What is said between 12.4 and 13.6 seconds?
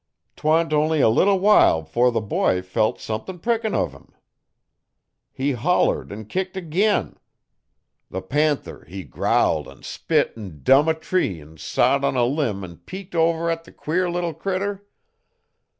'n peeked over